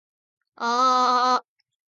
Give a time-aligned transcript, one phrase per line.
[0.69, 1.39] aaaa